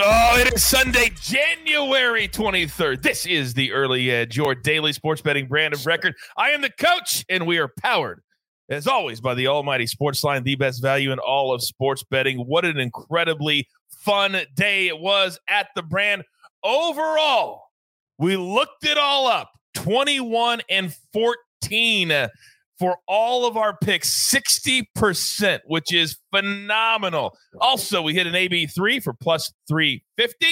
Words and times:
Oh, 0.02 0.38
it 0.38 0.54
is 0.54 0.64
Sunday, 0.64 1.10
January 1.20 2.26
23rd. 2.26 3.02
This 3.02 3.26
is 3.26 3.52
the 3.52 3.70
Early 3.72 4.10
Edge, 4.10 4.38
your 4.38 4.54
daily 4.54 4.94
sports 4.94 5.20
betting 5.20 5.46
brand 5.46 5.74
of 5.74 5.84
record. 5.84 6.14
I 6.38 6.52
am 6.52 6.62
the 6.62 6.70
coach, 6.70 7.22
and 7.28 7.46
we 7.46 7.58
are 7.58 7.68
powered, 7.68 8.22
as 8.70 8.86
always, 8.86 9.20
by 9.20 9.34
the 9.34 9.48
almighty 9.48 9.84
Sportsline, 9.84 10.44
the 10.44 10.54
best 10.54 10.80
value 10.80 11.12
in 11.12 11.18
all 11.18 11.52
of 11.52 11.62
sports 11.62 12.02
betting. 12.04 12.38
What 12.38 12.64
an 12.64 12.78
incredibly 12.78 13.68
fun 14.00 14.36
day 14.54 14.88
it 14.88 14.98
was 14.98 15.38
at 15.48 15.68
the 15.74 15.82
brand. 15.82 16.24
Overall, 16.62 17.64
we 18.18 18.36
looked 18.36 18.84
it 18.84 18.98
all 18.98 19.26
up 19.26 19.50
21 19.74 20.60
and 20.68 20.94
14 21.12 22.28
for 22.78 22.96
all 23.06 23.46
of 23.46 23.58
our 23.58 23.76
picks, 23.76 24.32
60%, 24.32 25.60
which 25.66 25.92
is 25.92 26.16
phenomenal. 26.34 27.36
Also, 27.60 28.00
we 28.00 28.14
hit 28.14 28.26
an 28.26 28.32
AB3 28.32 29.02
for 29.02 29.12
plus 29.12 29.52
350. 29.68 30.46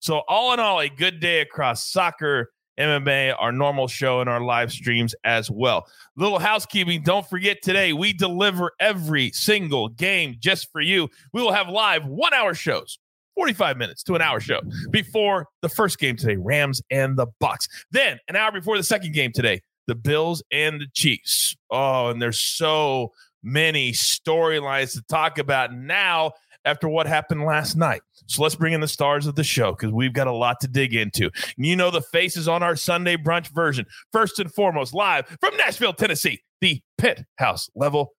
So, 0.00 0.22
all 0.28 0.52
in 0.52 0.58
all, 0.58 0.80
a 0.80 0.88
good 0.88 1.20
day 1.20 1.40
across 1.40 1.88
soccer, 1.88 2.50
MMA, 2.78 3.34
our 3.38 3.52
normal 3.52 3.88
show, 3.88 4.20
and 4.20 4.28
our 4.28 4.40
live 4.40 4.72
streams 4.72 5.14
as 5.24 5.50
well. 5.50 5.86
Little 6.16 6.38
housekeeping 6.38 7.02
don't 7.02 7.28
forget 7.28 7.62
today, 7.62 7.92
we 7.92 8.12
deliver 8.12 8.72
every 8.80 9.30
single 9.32 9.88
game 9.88 10.36
just 10.38 10.70
for 10.72 10.80
you. 10.80 11.08
We 11.32 11.42
will 11.42 11.52
have 11.52 11.68
live 11.68 12.06
one 12.06 12.34
hour 12.34 12.54
shows 12.54 12.98
45 13.36 13.76
minutes 13.76 14.02
to 14.04 14.14
an 14.14 14.22
hour 14.22 14.40
show 14.40 14.60
before 14.90 15.46
the 15.62 15.68
first 15.68 15.98
game 15.98 16.16
today, 16.16 16.36
Rams 16.36 16.82
and 16.90 17.16
the 17.16 17.26
Bucs. 17.42 17.68
Then 17.90 18.18
an 18.28 18.36
hour 18.36 18.52
before 18.52 18.76
the 18.76 18.82
second 18.82 19.12
game 19.14 19.32
today, 19.32 19.62
the 19.86 19.94
Bills 19.94 20.42
and 20.50 20.80
the 20.80 20.86
Chiefs. 20.94 21.56
Oh, 21.70 22.08
and 22.08 22.20
there's 22.20 22.38
so 22.38 23.12
many 23.42 23.92
storylines 23.92 24.92
to 24.92 25.02
talk 25.08 25.38
about 25.38 25.72
now 25.74 26.32
after 26.64 26.88
what 26.88 27.06
happened 27.06 27.44
last 27.44 27.76
night. 27.76 28.02
So 28.30 28.42
let's 28.44 28.54
bring 28.54 28.72
in 28.72 28.80
the 28.80 28.88
stars 28.88 29.26
of 29.26 29.34
the 29.34 29.42
show 29.42 29.72
because 29.72 29.92
we've 29.92 30.12
got 30.12 30.28
a 30.28 30.32
lot 30.32 30.60
to 30.60 30.68
dig 30.68 30.94
into. 30.94 31.30
And 31.56 31.66
you 31.66 31.74
know 31.74 31.90
the 31.90 32.00
faces 32.00 32.46
on 32.46 32.62
our 32.62 32.76
Sunday 32.76 33.16
brunch 33.16 33.48
version. 33.48 33.86
First 34.12 34.38
and 34.38 34.52
foremost, 34.54 34.94
live 34.94 35.26
from 35.40 35.56
Nashville, 35.56 35.92
Tennessee, 35.92 36.40
the 36.60 36.80
Pit 36.96 37.24
House 37.38 37.68
level. 37.74 38.12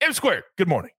M 0.00 0.14
Squared, 0.14 0.44
good 0.56 0.68
morning. 0.68 0.92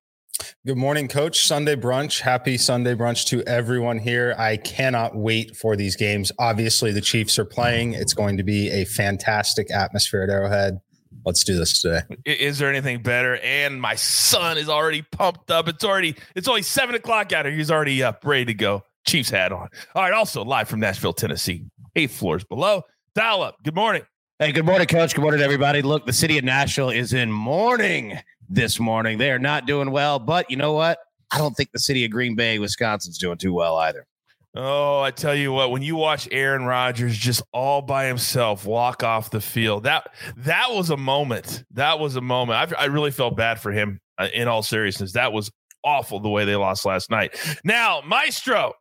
Good 0.66 0.78
morning, 0.78 1.08
Coach. 1.08 1.44
Sunday 1.44 1.76
brunch. 1.76 2.22
Happy 2.22 2.56
Sunday 2.56 2.94
brunch 2.94 3.26
to 3.28 3.42
everyone 3.44 3.98
here. 3.98 4.36
I 4.38 4.58
cannot 4.58 5.16
wait 5.16 5.56
for 5.56 5.76
these 5.76 5.96
games. 5.96 6.32
Obviously, 6.38 6.92
the 6.92 7.02
Chiefs 7.02 7.40
are 7.40 7.46
playing. 7.46 7.94
It's 7.94 8.14
going 8.14 8.38
to 8.38 8.44
be 8.44 8.70
a 8.70 8.86
fantastic 8.86 9.72
atmosphere 9.72 10.22
at 10.22 10.30
Arrowhead. 10.30 10.80
Let's 11.26 11.44
do 11.44 11.58
this 11.58 11.82
today. 11.82 12.02
Is 12.26 12.58
there 12.58 12.70
anything 12.70 13.04
better? 13.04 13.38
And 13.38 13.82
my 13.82 13.96
son 13.96 14.58
is 14.58 14.70
already 14.70 15.04
pumped 15.04 15.52
up. 15.52 15.68
It's 15.68 15.84
already 15.84 16.16
it's 16.36 16.48
only 16.48 16.64
seven 16.64 16.96
o'clock 16.96 17.32
out 17.34 17.46
here. 17.46 17.54
He's 17.54 17.72
already 17.72 18.02
up, 18.04 18.26
ready 18.26 18.46
to 18.46 18.54
go. 18.54 18.84
Chiefs 19.06 19.30
hat 19.30 19.52
on. 19.52 19.70
All 19.96 20.04
right. 20.04 20.14
Also 20.14 20.44
live 20.44 20.68
from 20.68 20.80
Nashville, 20.80 21.14
Tennessee, 21.14 21.66
eight 21.96 22.12
floors 22.12 22.44
below. 22.44 22.84
Dial 23.16 23.44
up. 23.44 23.58
Good 23.64 23.76
morning. 23.76 24.04
Hey, 24.40 24.52
good 24.52 24.66
morning, 24.66 24.88
Coach. 24.88 25.14
Good 25.14 25.22
morning, 25.22 25.42
everybody. 25.42 25.84
Look, 25.84 26.06
the 26.06 26.14
city 26.14 26.40
of 26.40 26.44
Nashville 26.44 26.90
is 26.90 27.14
in 27.14 27.32
mourning 27.32 28.18
this 28.50 28.80
morning. 28.80 29.20
They 29.20 29.30
are 29.32 29.40
not 29.40 29.68
doing 29.68 29.92
well, 29.92 30.18
but 30.18 30.50
you 30.50 30.58
know 30.58 30.74
what? 30.74 30.98
I 31.32 31.38
don't 31.38 31.54
think 31.54 31.72
the 31.72 31.80
city 31.80 32.04
of 32.06 32.12
Green 32.12 32.36
Bay, 32.36 32.58
Wisconsin's 32.58 33.18
doing 33.18 33.38
too 33.38 33.54
well 33.54 33.78
either. 33.78 34.08
Oh, 34.54 35.00
I 35.00 35.12
tell 35.12 35.34
you 35.34 35.54
what, 35.54 35.72
when 35.72 35.82
you 35.82 35.96
watch 35.96 36.28
Aaron 36.30 36.66
Rodgers 36.66 37.18
just 37.18 37.42
all 37.54 37.82
by 37.82 38.06
himself 38.06 38.66
walk 38.66 39.02
off 39.02 39.32
the 39.32 39.40
field, 39.40 39.84
that 39.84 40.14
that 40.38 40.72
was 40.72 40.90
a 40.90 40.98
moment. 40.98 41.64
That 41.72 42.00
was 42.00 42.18
a 42.18 42.22
moment. 42.22 42.74
I, 42.74 42.84
I 42.84 42.86
really 42.86 43.12
felt 43.12 43.38
bad 43.38 43.62
for 43.62 43.72
him 43.72 44.00
uh, 44.18 44.28
in 44.34 44.50
all 44.50 44.62
seriousness. 44.62 45.14
That 45.14 45.32
was 45.32 45.52
awful 45.86 46.20
the 46.20 46.30
way 46.30 46.44
they 46.44 46.58
lost 46.58 46.86
last 46.86 47.10
night. 47.10 47.34
Now, 47.64 48.02
Maestro, 48.06 48.74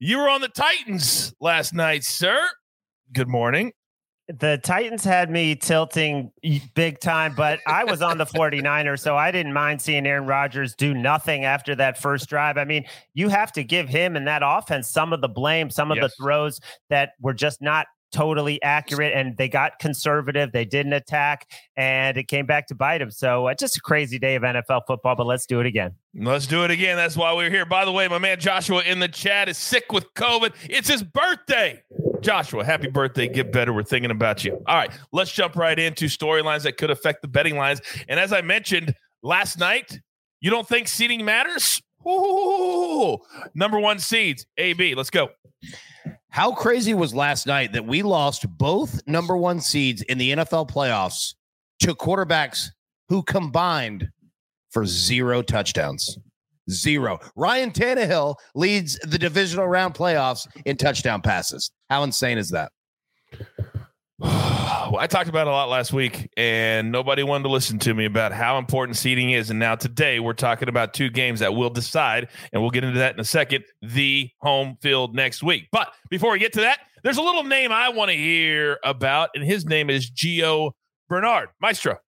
you 0.00 0.18
were 0.18 0.28
on 0.28 0.40
the 0.40 0.48
Titans 0.48 1.32
last 1.40 1.72
night, 1.72 2.02
sir. 2.02 2.38
Good 3.12 3.28
morning 3.28 3.72
the 4.28 4.58
Titans 4.62 5.04
had 5.04 5.30
me 5.30 5.54
tilting 5.56 6.30
big 6.74 7.00
time, 7.00 7.34
but 7.34 7.60
I 7.66 7.84
was 7.84 8.02
on 8.02 8.18
the 8.18 8.26
49ers, 8.34 9.00
so 9.00 9.16
I 9.16 9.30
didn't 9.30 9.52
mind 9.52 9.82
seeing 9.82 10.06
Aaron 10.06 10.26
Rodgers 10.26 10.74
do 10.74 10.94
nothing 10.94 11.44
after 11.44 11.74
that 11.76 11.98
first 11.98 12.28
drive. 12.28 12.56
I 12.56 12.64
mean, 12.64 12.84
you 13.14 13.28
have 13.28 13.52
to 13.52 13.64
give 13.64 13.88
him 13.88 14.16
and 14.16 14.26
that 14.26 14.42
offense 14.44 14.88
some 14.88 15.12
of 15.12 15.20
the 15.20 15.28
blame, 15.28 15.70
some 15.70 15.90
of 15.90 15.96
yes. 15.96 16.04
the 16.04 16.22
throws 16.22 16.60
that 16.88 17.12
were 17.20 17.34
just 17.34 17.60
not 17.60 17.86
totally 18.12 18.62
accurate 18.62 19.14
and 19.14 19.36
they 19.36 19.48
got 19.48 19.78
conservative. 19.78 20.52
They 20.52 20.64
didn't 20.64 20.92
attack 20.92 21.50
and 21.76 22.16
it 22.16 22.28
came 22.28 22.46
back 22.46 22.68
to 22.68 22.74
bite 22.74 22.98
them. 22.98 23.10
So 23.10 23.48
uh, 23.48 23.54
just 23.54 23.76
a 23.76 23.80
crazy 23.80 24.18
day 24.18 24.34
of 24.36 24.42
NFL 24.42 24.82
football, 24.86 25.16
but 25.16 25.26
let's 25.26 25.46
do 25.46 25.60
it 25.60 25.66
again. 25.66 25.94
Let's 26.14 26.46
do 26.46 26.62
it 26.64 26.70
again. 26.70 26.96
That's 26.96 27.16
why 27.16 27.32
we're 27.32 27.50
here. 27.50 27.64
By 27.64 27.84
the 27.84 27.92
way, 27.92 28.06
my 28.08 28.18
man 28.18 28.38
Joshua 28.38 28.82
in 28.82 29.00
the 29.00 29.08
chat 29.08 29.48
is 29.48 29.56
sick 29.56 29.90
with 29.92 30.12
COVID. 30.14 30.52
It's 30.68 30.88
his 30.88 31.02
birthday. 31.02 31.82
Joshua, 32.22 32.64
happy 32.64 32.88
birthday. 32.88 33.28
Get 33.28 33.52
better. 33.52 33.72
We're 33.72 33.82
thinking 33.82 34.10
about 34.10 34.44
you. 34.44 34.62
All 34.66 34.76
right, 34.76 34.92
let's 35.12 35.32
jump 35.32 35.56
right 35.56 35.78
into 35.78 36.06
storylines 36.06 36.62
that 36.62 36.76
could 36.76 36.90
affect 36.90 37.22
the 37.22 37.28
betting 37.28 37.56
lines. 37.56 37.80
And 38.08 38.18
as 38.18 38.32
I 38.32 38.40
mentioned 38.40 38.94
last 39.22 39.58
night, 39.58 40.00
you 40.40 40.50
don't 40.50 40.66
think 40.66 40.88
seeding 40.88 41.24
matters? 41.24 41.82
Ooh, 42.06 43.18
number 43.54 43.78
one 43.78 43.98
seeds, 43.98 44.46
AB. 44.56 44.94
Let's 44.94 45.10
go. 45.10 45.30
How 46.30 46.52
crazy 46.52 46.94
was 46.94 47.14
last 47.14 47.46
night 47.46 47.72
that 47.72 47.84
we 47.84 48.02
lost 48.02 48.46
both 48.56 49.00
number 49.06 49.36
one 49.36 49.60
seeds 49.60 50.02
in 50.02 50.18
the 50.18 50.32
NFL 50.32 50.70
playoffs 50.70 51.34
to 51.80 51.94
quarterbacks 51.94 52.68
who 53.08 53.22
combined 53.22 54.08
for 54.70 54.86
zero 54.86 55.42
touchdowns? 55.42 56.18
Zero. 56.70 57.18
Ryan 57.36 57.70
Tannehill 57.70 58.36
leads 58.54 58.98
the 59.00 59.18
divisional 59.18 59.66
round 59.66 59.94
playoffs 59.94 60.46
in 60.64 60.76
touchdown 60.76 61.20
passes. 61.20 61.70
How 61.90 62.02
insane 62.02 62.38
is 62.38 62.50
that? 62.50 62.72
well, 64.22 64.96
I 64.98 65.06
talked 65.06 65.28
about 65.28 65.46
a 65.46 65.50
lot 65.50 65.68
last 65.68 65.92
week, 65.92 66.30
and 66.36 66.92
nobody 66.92 67.22
wanted 67.22 67.44
to 67.44 67.50
listen 67.50 67.78
to 67.80 67.94
me 67.94 68.04
about 68.04 68.32
how 68.32 68.58
important 68.58 68.96
seeding 68.96 69.30
is. 69.30 69.50
And 69.50 69.58
now 69.58 69.74
today, 69.74 70.20
we're 70.20 70.32
talking 70.32 70.68
about 70.68 70.94
two 70.94 71.10
games 71.10 71.40
that 71.40 71.54
will 71.54 71.70
decide, 71.70 72.28
and 72.52 72.62
we'll 72.62 72.70
get 72.70 72.84
into 72.84 72.98
that 72.98 73.14
in 73.14 73.20
a 73.20 73.24
second. 73.24 73.64
The 73.82 74.30
home 74.40 74.76
field 74.80 75.14
next 75.14 75.42
week. 75.42 75.68
But 75.72 75.92
before 76.10 76.32
we 76.32 76.38
get 76.38 76.52
to 76.54 76.60
that, 76.60 76.80
there's 77.02 77.18
a 77.18 77.22
little 77.22 77.44
name 77.44 77.72
I 77.72 77.88
want 77.88 78.10
to 78.10 78.16
hear 78.16 78.78
about, 78.84 79.30
and 79.34 79.44
his 79.44 79.66
name 79.66 79.90
is 79.90 80.10
Gio 80.10 80.72
Bernard 81.08 81.48
Maestro. 81.60 81.98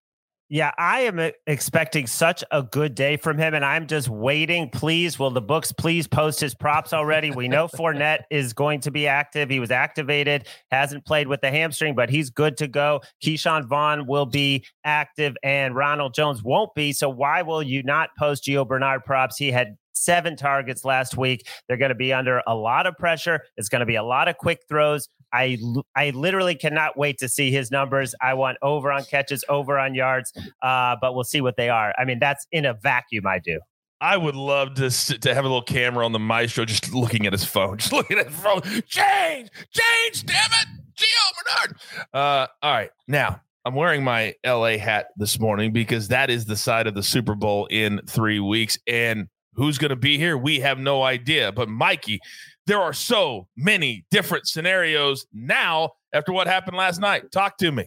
Yeah, 0.50 0.72
I 0.76 1.00
am 1.00 1.18
expecting 1.46 2.06
such 2.06 2.44
a 2.50 2.62
good 2.62 2.94
day 2.94 3.16
from 3.16 3.38
him, 3.38 3.54
and 3.54 3.64
I'm 3.64 3.86
just 3.86 4.10
waiting. 4.10 4.68
Please, 4.68 5.18
will 5.18 5.30
the 5.30 5.40
books 5.40 5.72
please 5.72 6.06
post 6.06 6.38
his 6.38 6.54
props 6.54 6.92
already? 6.92 7.30
We 7.30 7.48
know 7.48 7.66
Fournette 7.66 8.24
is 8.30 8.52
going 8.52 8.80
to 8.80 8.90
be 8.90 9.06
active. 9.06 9.48
He 9.48 9.58
was 9.58 9.70
activated, 9.70 10.46
hasn't 10.70 11.06
played 11.06 11.28
with 11.28 11.40
the 11.40 11.50
hamstring, 11.50 11.94
but 11.94 12.10
he's 12.10 12.28
good 12.28 12.58
to 12.58 12.68
go. 12.68 13.00
Ke'Shawn 13.24 13.66
Vaughn 13.66 14.06
will 14.06 14.26
be 14.26 14.66
active, 14.84 15.34
and 15.42 15.74
Ronald 15.74 16.12
Jones 16.14 16.42
won't 16.42 16.74
be. 16.74 16.92
So 16.92 17.08
why 17.08 17.40
will 17.40 17.62
you 17.62 17.82
not 17.82 18.10
post 18.18 18.44
Gio 18.44 18.68
Bernard 18.68 19.02
props? 19.06 19.38
He 19.38 19.50
had 19.50 19.76
seven 19.94 20.36
targets 20.36 20.84
last 20.84 21.16
week. 21.16 21.48
They're 21.66 21.78
going 21.78 21.88
to 21.88 21.94
be 21.94 22.12
under 22.12 22.42
a 22.46 22.54
lot 22.54 22.86
of 22.86 22.96
pressure. 22.98 23.40
It's 23.56 23.70
going 23.70 23.80
to 23.80 23.86
be 23.86 23.96
a 23.96 24.02
lot 24.02 24.28
of 24.28 24.36
quick 24.36 24.60
throws. 24.68 25.08
I 25.34 25.58
I 25.96 26.10
literally 26.10 26.54
cannot 26.54 26.96
wait 26.96 27.18
to 27.18 27.28
see 27.28 27.50
his 27.50 27.70
numbers. 27.70 28.14
I 28.22 28.34
want 28.34 28.56
over 28.62 28.92
on 28.92 29.04
catches, 29.04 29.44
over 29.48 29.78
on 29.78 29.94
yards, 29.94 30.32
uh, 30.62 30.96
but 31.00 31.14
we'll 31.14 31.24
see 31.24 31.40
what 31.40 31.56
they 31.56 31.68
are. 31.68 31.92
I 31.98 32.04
mean, 32.04 32.20
that's 32.20 32.46
in 32.52 32.64
a 32.64 32.74
vacuum. 32.74 33.26
I 33.26 33.40
do. 33.40 33.58
I 34.00 34.16
would 34.16 34.36
love 34.36 34.74
to 34.74 34.90
to 34.90 35.34
have 35.34 35.44
a 35.44 35.48
little 35.48 35.62
camera 35.62 36.04
on 36.04 36.12
the 36.12 36.18
maestro 36.18 36.64
just 36.64 36.94
looking 36.94 37.26
at 37.26 37.32
his 37.32 37.44
phone, 37.44 37.78
just 37.78 37.92
looking 37.92 38.18
at 38.18 38.26
his 38.26 38.36
phone. 38.36 38.62
Change, 38.86 39.50
change, 39.70 40.24
damn 40.24 40.50
it, 40.52 40.68
Gio 40.96 41.66
Bernard. 41.66 41.76
Uh, 42.12 42.46
all 42.62 42.72
right, 42.72 42.90
now 43.08 43.40
I'm 43.64 43.74
wearing 43.74 44.04
my 44.04 44.34
LA 44.46 44.78
hat 44.78 45.06
this 45.16 45.40
morning 45.40 45.72
because 45.72 46.08
that 46.08 46.30
is 46.30 46.44
the 46.44 46.56
side 46.56 46.86
of 46.86 46.94
the 46.94 47.02
Super 47.02 47.34
Bowl 47.34 47.66
in 47.66 48.00
three 48.06 48.40
weeks, 48.40 48.78
and 48.86 49.28
who's 49.54 49.78
going 49.78 49.90
to 49.90 49.96
be 49.96 50.18
here? 50.18 50.36
We 50.36 50.60
have 50.60 50.78
no 50.78 51.02
idea. 51.02 51.50
But 51.52 51.68
Mikey, 51.68 52.20
there 52.66 52.80
are 52.80 52.92
so 52.92 53.48
many 53.56 54.04
different 54.10 54.46
scenarios 54.46 55.26
now 55.32 55.90
after 56.12 56.32
what 56.32 56.46
happened 56.46 56.76
last 56.76 57.00
night. 57.00 57.30
Talk 57.30 57.58
to 57.58 57.70
me. 57.70 57.86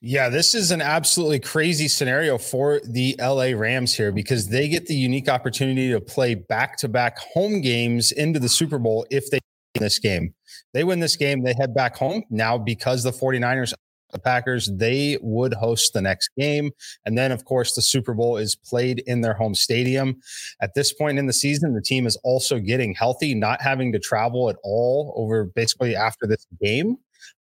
Yeah, 0.00 0.28
this 0.30 0.54
is 0.54 0.70
an 0.70 0.80
absolutely 0.80 1.40
crazy 1.40 1.86
scenario 1.86 2.38
for 2.38 2.80
the 2.82 3.14
LA 3.20 3.52
Rams 3.54 3.94
here 3.94 4.10
because 4.10 4.48
they 4.48 4.68
get 4.68 4.86
the 4.86 4.94
unique 4.94 5.28
opportunity 5.28 5.90
to 5.90 6.00
play 6.00 6.34
back 6.34 6.78
to 6.78 6.88
back 6.88 7.18
home 7.18 7.60
games 7.60 8.10
into 8.12 8.38
the 8.40 8.48
Super 8.48 8.78
Bowl 8.78 9.06
if 9.10 9.30
they 9.30 9.38
win 9.74 9.84
this 9.84 9.98
game. 9.98 10.34
They 10.72 10.84
win 10.84 11.00
this 11.00 11.16
game, 11.16 11.42
they 11.42 11.54
head 11.58 11.74
back 11.74 11.96
home. 11.96 12.22
Now, 12.30 12.56
because 12.56 13.02
the 13.02 13.10
49ers 13.10 13.74
the 14.12 14.18
Packers, 14.18 14.70
they 14.74 15.18
would 15.20 15.54
host 15.54 15.92
the 15.92 16.02
next 16.02 16.30
game. 16.38 16.70
And 17.04 17.16
then, 17.16 17.32
of 17.32 17.44
course, 17.44 17.74
the 17.74 17.82
Super 17.82 18.14
Bowl 18.14 18.36
is 18.36 18.54
played 18.56 19.02
in 19.06 19.20
their 19.20 19.34
home 19.34 19.54
stadium. 19.54 20.20
At 20.60 20.74
this 20.74 20.92
point 20.92 21.18
in 21.18 21.26
the 21.26 21.32
season, 21.32 21.74
the 21.74 21.82
team 21.82 22.06
is 22.06 22.16
also 22.24 22.58
getting 22.58 22.94
healthy, 22.94 23.34
not 23.34 23.60
having 23.60 23.92
to 23.92 23.98
travel 23.98 24.48
at 24.48 24.56
all 24.62 25.14
over 25.16 25.44
basically 25.44 25.94
after 25.96 26.26
this 26.26 26.46
game. 26.62 26.96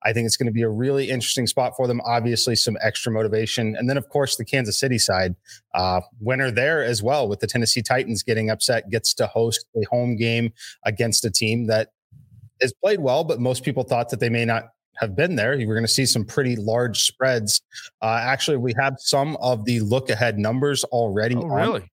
I 0.05 0.12
think 0.12 0.26
it's 0.26 0.37
going 0.37 0.47
to 0.47 0.53
be 0.53 0.62
a 0.62 0.69
really 0.69 1.11
interesting 1.11 1.47
spot 1.47 1.75
for 1.76 1.87
them. 1.87 2.00
Obviously, 2.05 2.56
some 2.56 2.76
extra 2.81 3.12
motivation. 3.12 3.76
And 3.76 3.88
then, 3.88 3.97
of 3.97 4.09
course, 4.09 4.37
the 4.37 4.44
Kansas 4.44 4.79
City 4.79 4.99
side, 4.99 5.35
uh, 5.75 6.00
winner 6.20 6.50
there 6.50 6.85
as 6.85 7.03
well, 7.03 7.29
with 7.29 7.41
the 7.41 7.47
Tennessee 7.47 7.82
Titans 7.82 8.23
getting 8.23 8.50
upset, 8.50 8.91
gets 8.91 9.15
to 9.15 9.26
host 9.26 9.67
a 9.76 9.85
home 9.91 10.17
game 10.17 10.53
against 10.85 11.25
a 11.25 11.31
team 11.31 11.67
that 11.67 11.93
has 12.61 12.73
played 12.82 13.00
well, 13.00 13.25
but 13.25 13.41
most 13.41 13.65
people 13.65 13.85
thought 13.85 14.09
that 14.11 14.20
they 14.20 14.29
may 14.29 14.44
not 14.44 14.65
have 15.00 15.17
been 15.17 15.37
there. 15.37 15.55
You 15.55 15.69
were 15.69 15.75
going 15.75 15.87
to 15.87 15.93
see 15.93 16.06
some 16.06 16.25
pretty 16.25 16.56
large 16.56 17.05
spreads. 17.05 17.61
Uh, 18.03 18.21
actually, 18.23 18.56
we 18.56 18.73
have 18.81 18.97
some 18.99 19.37
of 19.41 19.65
the 19.65 19.81
look 19.81 20.11
ahead 20.11 20.39
numbers 20.39 20.85
already. 20.85 21.37
Oh, 21.37 21.47
really? 21.47 21.91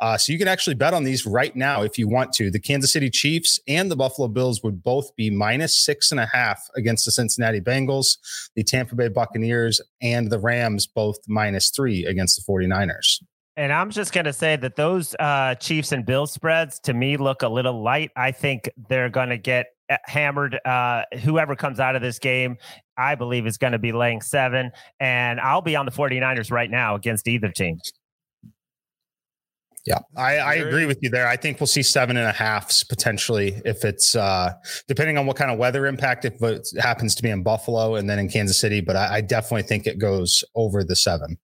Uh, 0.00 0.16
so 0.16 0.32
you 0.32 0.38
can 0.38 0.48
actually 0.48 0.74
bet 0.74 0.94
on 0.94 1.04
these 1.04 1.26
right 1.26 1.54
now 1.54 1.82
if 1.82 1.98
you 1.98 2.08
want 2.08 2.32
to. 2.32 2.50
The 2.50 2.60
Kansas 2.60 2.92
City 2.92 3.10
Chiefs 3.10 3.60
and 3.68 3.90
the 3.90 3.96
Buffalo 3.96 4.28
Bills 4.28 4.62
would 4.62 4.82
both 4.82 5.14
be 5.16 5.30
minus 5.30 5.76
six 5.76 6.10
and 6.10 6.20
a 6.20 6.26
half 6.26 6.62
against 6.76 7.04
the 7.04 7.12
Cincinnati 7.12 7.60
Bengals. 7.60 8.16
The 8.56 8.64
Tampa 8.64 8.94
Bay 8.94 9.08
Buccaneers 9.08 9.80
and 10.02 10.30
the 10.30 10.38
Rams 10.38 10.86
both 10.86 11.18
minus 11.28 11.70
three 11.70 12.04
against 12.06 12.44
the 12.44 12.52
49ers. 12.52 13.22
And 13.56 13.72
I'm 13.72 13.90
just 13.90 14.12
going 14.12 14.24
to 14.24 14.32
say 14.32 14.56
that 14.56 14.76
those 14.76 15.14
uh, 15.18 15.54
Chiefs 15.56 15.92
and 15.92 16.06
Bills 16.06 16.32
spreads 16.32 16.78
to 16.80 16.94
me 16.94 17.16
look 17.16 17.42
a 17.42 17.48
little 17.48 17.82
light. 17.82 18.10
I 18.16 18.32
think 18.32 18.70
they're 18.88 19.10
going 19.10 19.28
to 19.28 19.38
get 19.38 19.66
hammered. 20.04 20.58
Uh, 20.64 21.04
whoever 21.22 21.56
comes 21.56 21.80
out 21.80 21.96
of 21.96 22.02
this 22.02 22.18
game, 22.18 22.56
I 22.96 23.14
believe, 23.14 23.46
is 23.46 23.58
going 23.58 23.72
to 23.72 23.78
be 23.78 23.92
laying 23.92 24.20
seven. 24.20 24.70
And 24.98 25.40
I'll 25.40 25.62
be 25.62 25.76
on 25.76 25.86
the 25.86 25.92
49ers 25.92 26.50
right 26.50 26.70
now 26.70 26.94
against 26.94 27.28
either 27.28 27.50
team. 27.50 27.78
Yeah, 29.86 29.98
I, 30.14 30.36
I, 30.36 30.54
agree 30.56 30.84
with 30.84 30.98
you 31.00 31.08
there. 31.08 31.26
I 31.26 31.36
think 31.36 31.58
we'll 31.58 31.66
see 31.66 31.82
seven 31.82 32.18
and 32.18 32.26
a 32.26 32.32
halfs 32.32 32.84
potentially 32.84 33.60
if 33.64 33.82
it's 33.82 34.14
uh, 34.14 34.52
depending 34.88 35.16
on 35.16 35.24
what 35.24 35.36
kind 35.36 35.50
of 35.50 35.58
weather 35.58 35.86
impact 35.86 36.26
if 36.26 36.40
it 36.42 36.68
happens 36.78 37.14
to 37.14 37.22
be 37.22 37.30
in 37.30 37.42
Buffalo 37.42 37.94
and 37.94 38.08
then 38.08 38.18
in 38.18 38.28
Kansas 38.28 38.60
City. 38.60 38.82
But 38.82 38.96
I, 38.96 39.16
I 39.16 39.20
definitely 39.22 39.62
think 39.62 39.86
it 39.86 39.98
goes 39.98 40.44
over 40.54 40.84
the 40.84 40.94
seven. 40.94 41.38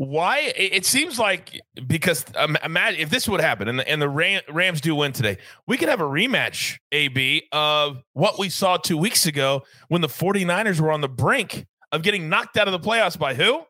Why? 0.00 0.50
It 0.56 0.86
seems 0.86 1.18
like 1.18 1.60
because 1.86 2.24
um, 2.34 2.56
imagine 2.64 3.00
if 3.00 3.10
this 3.10 3.28
would 3.28 3.42
happen 3.42 3.68
and 3.68 3.78
the, 3.78 3.86
and 3.86 4.00
the 4.00 4.08
Ram, 4.08 4.40
Rams 4.48 4.80
do 4.80 4.94
win 4.94 5.12
today, 5.12 5.36
we 5.66 5.76
could 5.76 5.90
have 5.90 6.00
a 6.00 6.04
rematch, 6.04 6.78
AB, 6.90 7.42
of 7.52 8.02
what 8.14 8.38
we 8.38 8.48
saw 8.48 8.78
two 8.78 8.96
weeks 8.96 9.26
ago 9.26 9.62
when 9.88 10.00
the 10.00 10.08
49ers 10.08 10.80
were 10.80 10.90
on 10.90 11.02
the 11.02 11.08
brink 11.08 11.66
of 11.92 12.00
getting 12.00 12.30
knocked 12.30 12.56
out 12.56 12.66
of 12.66 12.72
the 12.72 12.80
playoffs 12.80 13.18
by 13.18 13.34
who? 13.34 13.62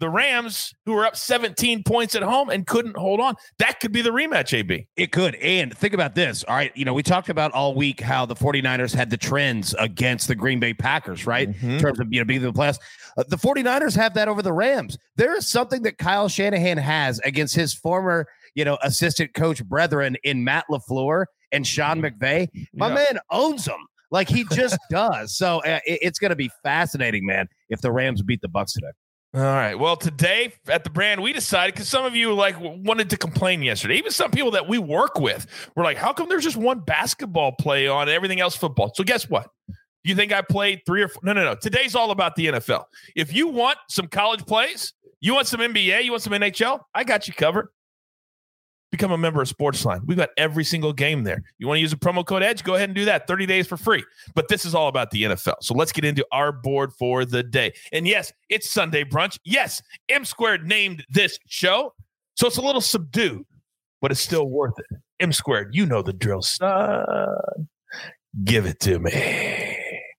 The 0.00 0.08
Rams, 0.08 0.74
who 0.84 0.92
were 0.94 1.06
up 1.06 1.16
17 1.16 1.82
points 1.84 2.14
at 2.14 2.22
home 2.22 2.50
and 2.50 2.66
couldn't 2.66 2.96
hold 2.96 3.20
on. 3.20 3.34
That 3.58 3.80
could 3.80 3.92
be 3.92 4.02
the 4.02 4.10
rematch, 4.10 4.56
AB. 4.56 4.86
It 4.96 5.12
could. 5.12 5.34
And 5.36 5.76
think 5.76 5.94
about 5.94 6.14
this. 6.14 6.44
All 6.44 6.56
right. 6.56 6.72
You 6.76 6.84
know, 6.84 6.94
we 6.94 7.02
talked 7.02 7.28
about 7.28 7.52
all 7.52 7.74
week 7.74 8.00
how 8.00 8.26
the 8.26 8.34
49ers 8.34 8.94
had 8.94 9.10
the 9.10 9.16
trends 9.16 9.74
against 9.78 10.28
the 10.28 10.34
Green 10.34 10.58
Bay 10.60 10.74
Packers, 10.74 11.26
right? 11.26 11.50
Mm-hmm. 11.50 11.70
In 11.70 11.80
terms 11.80 12.00
of, 12.00 12.12
you 12.12 12.20
know, 12.20 12.24
being 12.24 12.42
in 12.42 12.46
the 12.46 12.52
playoffs. 12.52 12.78
Uh, 13.16 13.24
the 13.28 13.36
49ers 13.36 13.96
have 13.96 14.14
that 14.14 14.28
over 14.28 14.42
the 14.42 14.52
Rams. 14.52 14.98
There 15.16 15.36
is 15.36 15.46
something 15.46 15.82
that 15.82 15.98
Kyle 15.98 16.28
Shanahan 16.28 16.78
has 16.78 17.18
against 17.20 17.54
his 17.54 17.72
former, 17.72 18.26
you 18.54 18.64
know, 18.64 18.78
assistant 18.82 19.34
coach 19.34 19.64
brethren 19.64 20.16
in 20.24 20.44
Matt 20.44 20.64
LaFleur 20.70 21.26
and 21.52 21.66
Sean 21.66 22.02
McVay. 22.02 22.48
My 22.74 22.88
yeah. 22.88 22.94
man 22.94 23.18
owns 23.30 23.64
them 23.64 23.86
like 24.10 24.28
he 24.28 24.44
just 24.52 24.78
does. 24.90 25.36
So 25.36 25.58
uh, 25.58 25.80
it, 25.86 26.00
it's 26.02 26.18
going 26.18 26.30
to 26.30 26.36
be 26.36 26.50
fascinating, 26.62 27.26
man, 27.26 27.48
if 27.68 27.80
the 27.80 27.92
Rams 27.92 28.22
beat 28.22 28.40
the 28.40 28.48
Bucs 28.48 28.72
today. 28.72 28.92
All 29.36 29.42
right. 29.42 29.74
Well, 29.74 29.98
today 29.98 30.54
at 30.66 30.82
the 30.82 30.88
brand, 30.88 31.22
we 31.22 31.34
decided 31.34 31.74
because 31.74 31.90
some 31.90 32.06
of 32.06 32.16
you 32.16 32.32
like 32.32 32.56
wanted 32.58 33.10
to 33.10 33.18
complain 33.18 33.60
yesterday. 33.62 33.96
Even 33.96 34.10
some 34.10 34.30
people 34.30 34.50
that 34.52 34.66
we 34.66 34.78
work 34.78 35.20
with 35.20 35.46
were 35.76 35.84
like, 35.84 35.98
"How 35.98 36.14
come 36.14 36.30
there's 36.30 36.42
just 36.42 36.56
one 36.56 36.80
basketball 36.80 37.52
play 37.52 37.86
on 37.86 38.08
everything 38.08 38.40
else 38.40 38.56
football?" 38.56 38.92
So 38.94 39.04
guess 39.04 39.28
what? 39.28 39.50
You 40.04 40.14
think 40.14 40.32
I 40.32 40.40
played 40.40 40.80
three 40.86 41.02
or 41.02 41.08
four? 41.08 41.20
No, 41.22 41.34
no, 41.34 41.44
no. 41.44 41.54
Today's 41.54 41.94
all 41.94 42.12
about 42.12 42.34
the 42.34 42.46
NFL. 42.46 42.84
If 43.14 43.34
you 43.34 43.48
want 43.48 43.76
some 43.90 44.06
college 44.06 44.46
plays, 44.46 44.94
you 45.20 45.34
want 45.34 45.46
some 45.48 45.60
NBA, 45.60 46.04
you 46.04 46.12
want 46.12 46.22
some 46.22 46.32
NHL, 46.32 46.80
I 46.94 47.04
got 47.04 47.28
you 47.28 47.34
covered 47.34 47.68
become 48.90 49.12
a 49.12 49.18
member 49.18 49.42
of 49.42 49.48
Sportsline. 49.48 50.00
We've 50.06 50.16
got 50.16 50.30
every 50.36 50.64
single 50.64 50.92
game 50.92 51.24
there. 51.24 51.42
You 51.58 51.66
want 51.66 51.78
to 51.78 51.80
use 51.82 51.92
a 51.92 51.96
promo 51.96 52.24
code 52.24 52.42
EDGE? 52.42 52.64
Go 52.64 52.74
ahead 52.74 52.88
and 52.88 52.96
do 52.96 53.04
that. 53.06 53.26
30 53.26 53.46
days 53.46 53.66
for 53.66 53.76
free. 53.76 54.04
But 54.34 54.48
this 54.48 54.64
is 54.64 54.74
all 54.74 54.88
about 54.88 55.10
the 55.10 55.24
NFL. 55.24 55.56
So 55.62 55.74
let's 55.74 55.92
get 55.92 56.04
into 56.04 56.26
our 56.32 56.52
board 56.52 56.92
for 56.92 57.24
the 57.24 57.42
day. 57.42 57.72
And 57.92 58.06
yes, 58.06 58.32
it's 58.48 58.70
Sunday 58.70 59.04
brunch. 59.04 59.38
Yes, 59.44 59.82
M 60.08 60.24
Squared 60.24 60.66
named 60.66 61.04
this 61.10 61.38
show. 61.48 61.94
So 62.36 62.46
it's 62.46 62.58
a 62.58 62.62
little 62.62 62.80
subdued, 62.80 63.44
but 64.00 64.10
it's 64.10 64.20
still 64.20 64.48
worth 64.48 64.78
it. 64.78 64.86
M 65.20 65.32
Squared, 65.32 65.74
you 65.74 65.86
know 65.86 66.02
the 66.02 66.12
drill, 66.12 66.42
son. 66.42 67.68
Give 68.44 68.66
it 68.66 68.80
to 68.80 68.98
me. 68.98 69.75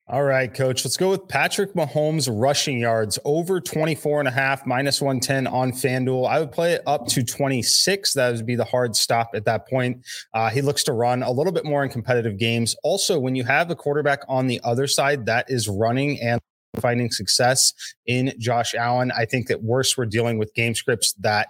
All 0.09 0.23
right, 0.23 0.53
coach. 0.53 0.85
Let's 0.85 0.95
go 0.95 1.09
with 1.09 1.27
Patrick 1.27 1.73
Mahomes 1.73 2.29
rushing 2.31 2.79
yards 2.79 3.19
over 3.25 3.59
24 3.59 4.19
and 4.19 4.27
a 4.29 4.31
half, 4.31 4.65
minus 4.65 5.01
110 5.01 5.47
on 5.47 5.73
FanDuel. 5.73 6.29
I 6.29 6.39
would 6.39 6.53
play 6.53 6.71
it 6.71 6.81
up 6.87 7.07
to 7.07 7.25
26. 7.25 8.13
That 8.13 8.33
would 8.33 8.45
be 8.45 8.55
the 8.55 8.63
hard 8.63 8.95
stop 8.95 9.31
at 9.35 9.43
that 9.43 9.67
point. 9.67 10.05
Uh, 10.33 10.49
he 10.49 10.61
looks 10.61 10.85
to 10.85 10.93
run 10.93 11.23
a 11.23 11.31
little 11.31 11.51
bit 11.51 11.65
more 11.65 11.83
in 11.83 11.89
competitive 11.89 12.37
games. 12.37 12.73
Also, 12.83 13.19
when 13.19 13.35
you 13.35 13.43
have 13.43 13.69
a 13.69 13.75
quarterback 13.75 14.21
on 14.29 14.47
the 14.47 14.61
other 14.63 14.87
side 14.87 15.25
that 15.25 15.45
is 15.49 15.67
running 15.67 16.21
and 16.21 16.39
finding 16.79 17.11
success 17.11 17.73
in 18.05 18.33
Josh 18.39 18.75
Allen, 18.75 19.11
I 19.11 19.25
think 19.25 19.47
that 19.47 19.61
worse 19.61 19.97
we're 19.97 20.05
dealing 20.05 20.37
with 20.37 20.53
game 20.53 20.73
scripts 20.73 21.11
that 21.15 21.49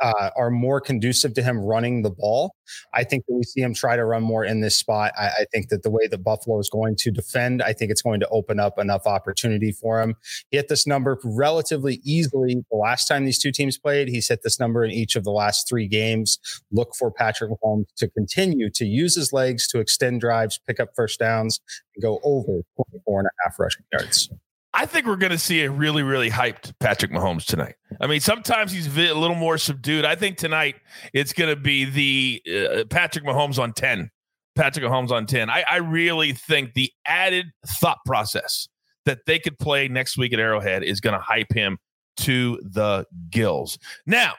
uh, 0.00 0.30
are 0.36 0.50
more 0.50 0.80
conducive 0.80 1.34
to 1.34 1.42
him 1.42 1.58
running 1.58 2.02
the 2.02 2.10
ball. 2.10 2.54
I 2.92 3.04
think 3.04 3.24
that 3.26 3.34
we 3.34 3.42
see 3.42 3.60
him 3.60 3.74
try 3.74 3.96
to 3.96 4.04
run 4.04 4.22
more 4.22 4.44
in 4.44 4.60
this 4.60 4.76
spot. 4.76 5.12
I, 5.16 5.26
I, 5.26 5.46
think 5.52 5.68
that 5.68 5.82
the 5.82 5.90
way 5.90 6.06
that 6.08 6.18
Buffalo 6.18 6.58
is 6.58 6.68
going 6.68 6.96
to 6.96 7.10
defend, 7.10 7.62
I 7.62 7.72
think 7.72 7.90
it's 7.90 8.02
going 8.02 8.20
to 8.20 8.28
open 8.28 8.58
up 8.58 8.78
enough 8.78 9.06
opportunity 9.06 9.72
for 9.72 10.00
him. 10.00 10.16
He 10.50 10.56
hit 10.56 10.68
this 10.68 10.86
number 10.86 11.18
relatively 11.24 12.00
easily 12.04 12.64
the 12.70 12.76
last 12.76 13.06
time 13.06 13.24
these 13.24 13.38
two 13.38 13.52
teams 13.52 13.78
played. 13.78 14.08
He's 14.08 14.28
hit 14.28 14.42
this 14.42 14.58
number 14.58 14.84
in 14.84 14.90
each 14.90 15.16
of 15.16 15.24
the 15.24 15.32
last 15.32 15.68
three 15.68 15.88
games. 15.88 16.38
Look 16.72 16.94
for 16.94 17.10
Patrick 17.10 17.50
Mahomes 17.50 17.86
to 17.96 18.08
continue 18.08 18.70
to 18.70 18.84
use 18.84 19.14
his 19.16 19.32
legs 19.32 19.68
to 19.68 19.78
extend 19.78 20.20
drives, 20.20 20.60
pick 20.66 20.80
up 20.80 20.90
first 20.94 21.18
downs, 21.18 21.60
and 21.94 22.02
go 22.02 22.20
over 22.24 22.62
24 22.92 23.20
and 23.20 23.26
a 23.26 23.30
half 23.44 23.58
rushing 23.58 23.84
yards. 23.92 24.28
I 24.76 24.86
think 24.86 25.06
we're 25.06 25.16
going 25.16 25.30
to 25.30 25.38
see 25.38 25.62
a 25.62 25.70
really, 25.70 26.02
really 26.02 26.28
hyped 26.28 26.72
Patrick 26.80 27.12
Mahomes 27.12 27.44
tonight. 27.44 27.76
I 28.00 28.08
mean, 28.08 28.20
sometimes 28.20 28.72
he's 28.72 28.88
a 28.88 29.14
little 29.14 29.36
more 29.36 29.56
subdued. 29.56 30.04
I 30.04 30.16
think 30.16 30.36
tonight 30.36 30.74
it's 31.12 31.32
going 31.32 31.54
to 31.54 31.60
be 31.60 31.84
the 31.84 32.42
uh, 32.52 32.84
Patrick 32.90 33.24
Mahomes 33.24 33.60
on 33.60 33.72
10. 33.72 34.10
Patrick 34.56 34.84
Mahomes 34.84 35.12
on 35.12 35.26
10. 35.26 35.48
I, 35.48 35.64
I 35.70 35.76
really 35.76 36.32
think 36.32 36.74
the 36.74 36.90
added 37.06 37.46
thought 37.64 37.98
process 38.04 38.68
that 39.04 39.20
they 39.26 39.38
could 39.38 39.58
play 39.60 39.86
next 39.86 40.18
week 40.18 40.32
at 40.32 40.40
Arrowhead 40.40 40.82
is 40.82 41.00
going 41.00 41.14
to 41.14 41.20
hype 41.20 41.52
him 41.52 41.78
to 42.18 42.60
the 42.64 43.06
gills. 43.30 43.78
Now, 44.06 44.34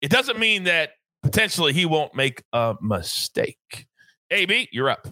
it 0.00 0.10
doesn't 0.10 0.38
mean 0.38 0.64
that 0.64 0.90
potentially 1.22 1.74
he 1.74 1.84
won't 1.84 2.14
make 2.14 2.42
a 2.54 2.76
mistake. 2.80 3.86
AB, 4.30 4.68
you're 4.72 4.88
up. 4.88 5.08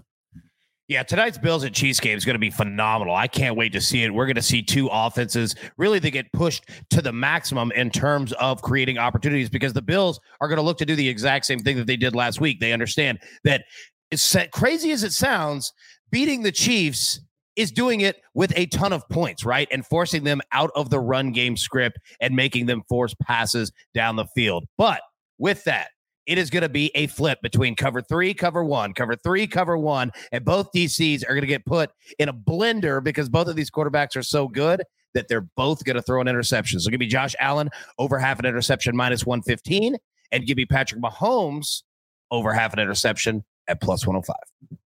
Yeah, 0.89 1.03
tonight's 1.03 1.37
Bills 1.37 1.65
at 1.65 1.75
Chiefs 1.75 1.99
game 1.99 2.17
is 2.17 2.25
going 2.25 2.35
to 2.35 2.41
be 2.41 2.51
phenomenal. 2.51 3.17
I 3.17 3.27
can't 3.27 3.57
wait 3.57 3.73
to 3.73 3.81
see 3.81 4.05
it. 4.05 4.15
We're 4.15 4.27
going 4.27 4.37
to 4.37 4.43
see 4.43 4.63
two 4.63 4.89
offenses 4.93 5.57
really 5.77 5.99
they 5.99 6.13
get 6.13 6.33
pushed 6.33 6.71
to 6.91 7.03
the 7.03 7.13
maximum 7.13 7.73
in 7.73 7.91
terms 7.91 8.33
of 8.35 8.63
creating 8.63 8.97
opportunities 8.97 9.51
because 9.51 9.73
the 9.73 9.83
Bills 9.83 10.21
are 10.41 10.47
going 10.47 10.59
to 10.59 10.63
look 10.63 10.79
to 10.79 10.87
do 10.87 10.95
the 10.95 11.09
exact 11.09 11.47
same 11.47 11.59
thing 11.59 11.77
that 11.77 11.89
they 11.89 11.97
did 11.97 12.15
last 12.15 12.41
week. 12.41 12.61
They 12.61 12.73
understand 12.73 13.19
that 13.43 13.65
it's 14.13 14.37
crazy 14.53 14.93
as 14.93 15.03
it 15.03 15.13
sounds, 15.13 15.73
beating 16.13 16.43
the 16.43 16.53
Chiefs 16.53 17.21
is 17.57 17.73
doing 17.73 18.03
it 18.03 18.23
with 18.35 18.53
a 18.55 18.67
ton 18.67 18.93
of 18.93 19.09
points, 19.09 19.45
right? 19.45 19.67
And 19.73 19.85
forcing 19.85 20.23
them 20.23 20.41
out 20.53 20.71
of 20.77 20.91
the 20.91 21.01
run 21.01 21.33
game 21.33 21.57
script 21.57 21.99
and 22.21 22.37
making 22.37 22.67
them 22.67 22.83
force 22.89 23.15
passes 23.23 23.73
down 23.93 24.15
the 24.15 24.27
field. 24.37 24.67
But 24.79 25.01
with 25.39 25.65
that, 25.65 25.89
it 26.27 26.39
is 26.39 26.51
going 26.51 26.63
to 26.63 26.69
be 26.69 26.91
a 26.95 27.07
flip 27.07 27.41
between 27.43 27.75
cover 27.75 28.03
three, 28.03 28.35
cover 28.35 28.65
one, 28.65 28.93
cover 28.93 29.17
three, 29.17 29.47
cover 29.47 29.79
one. 29.79 30.11
And 30.33 30.45
both 30.45 30.73
DCs 30.73 31.23
are 31.25 31.33
going 31.33 31.43
to 31.43 31.47
get 31.47 31.65
put 31.65 31.91
in 32.19 32.29
a 32.29 32.35
blender 32.35 33.03
because 33.03 33.29
both 33.29 33.49
of 33.49 33.57
these 33.57 33.71
quarterbacks 33.71 34.17
are 34.17 34.23
so 34.23 34.49
good 34.49 34.83
that 35.15 35.29
they're 35.29 35.49
both 35.57 35.85
going 35.85 35.97
to 35.97 36.03
throw 36.03 36.21
an 36.21 36.29
interception. 36.29 36.81
So 36.81 36.91
give 36.91 37.01
me 37.01 37.07
Josh 37.07 37.35
Allen 37.41 37.71
over 37.99 38.19
half 38.19 38.39
an 38.39 38.45
interception 38.45 38.97
minus 38.97 39.25
115 39.25 39.97
and 40.33 40.47
give 40.47 40.57
me 40.57 40.67
Patrick 40.67 41.01
Mahomes 41.01 41.83
over 42.31 42.53
half 42.53 42.73
an 42.73 42.81
interception 42.81 43.45
at 43.69 43.81
plus 43.81 44.07
105. 44.07 44.37